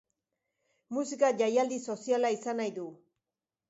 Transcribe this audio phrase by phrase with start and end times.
[0.97, 2.93] Musika jaialdi soziala izan nahi du.